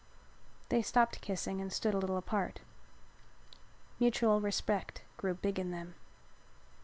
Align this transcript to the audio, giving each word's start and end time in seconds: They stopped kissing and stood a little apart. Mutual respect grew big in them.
They 0.69 0.81
stopped 0.81 1.21
kissing 1.21 1.61
and 1.61 1.71
stood 1.71 1.93
a 1.93 1.99
little 1.99 2.17
apart. 2.17 2.61
Mutual 3.99 4.41
respect 4.41 5.03
grew 5.15 5.35
big 5.35 5.59
in 5.59 5.69
them. 5.69 5.93